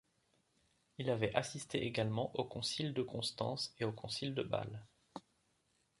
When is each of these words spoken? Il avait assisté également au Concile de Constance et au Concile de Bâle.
Il 0.97 1.11
avait 1.11 1.35
assisté 1.35 1.85
également 1.85 2.31
au 2.35 2.43
Concile 2.43 2.95
de 2.95 3.03
Constance 3.03 3.75
et 3.77 3.85
au 3.85 3.91
Concile 3.91 4.33
de 4.33 4.41
Bâle. 4.41 4.83